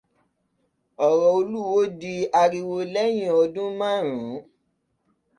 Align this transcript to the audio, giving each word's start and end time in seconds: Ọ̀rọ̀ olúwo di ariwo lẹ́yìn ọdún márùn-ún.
Ọ̀rọ̀ 1.07 1.29
olúwo 1.37 1.79
di 1.99 2.13
ariwo 2.41 2.77
lẹ́yìn 2.93 3.35
ọdún 3.41 3.69
márùn-ún. 3.79 4.39